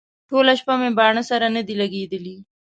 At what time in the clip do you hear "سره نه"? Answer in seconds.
1.31-1.61